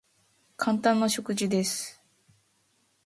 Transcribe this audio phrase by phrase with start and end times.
[0.57, 2.01] 簡単な食事です。